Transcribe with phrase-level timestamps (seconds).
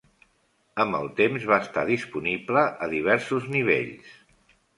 [0.83, 4.19] Amb el temps va estar disponible a diversos nivells.